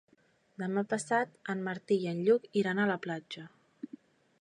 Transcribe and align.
Demà 0.61 0.83
passat 0.93 1.37
en 1.55 1.63
Martí 1.69 1.99
i 2.07 2.09
en 2.15 2.25
Lluc 2.31 2.51
iran 2.65 2.83
a 2.87 2.91
la 2.93 2.99
platja. 3.07 3.49